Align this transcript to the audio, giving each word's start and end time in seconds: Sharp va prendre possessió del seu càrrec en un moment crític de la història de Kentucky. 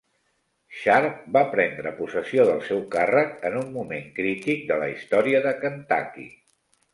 Sharp 0.77 1.17
va 1.35 1.43
prendre 1.51 1.91
possessió 1.99 2.45
del 2.47 2.63
seu 2.69 2.81
càrrec 2.95 3.37
en 3.51 3.59
un 3.61 3.69
moment 3.77 4.09
crític 4.17 4.65
de 4.73 4.81
la 4.85 4.89
història 4.95 5.43
de 5.45 5.53
Kentucky. 5.61 6.27